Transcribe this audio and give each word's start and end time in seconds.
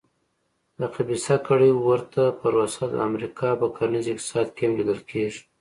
د 0.79 0.81
خبیثه 0.93 1.35
کړۍ 1.47 1.71
ورته 1.75 2.21
پروسه 2.41 2.83
د 2.89 2.95
امریکا 3.09 3.49
په 3.61 3.67
کرنیز 3.75 4.05
اقتصاد 4.09 4.47
کې 4.55 4.61
هم 4.65 4.71
لیدل 4.79 4.99
کېږي. 5.11 5.41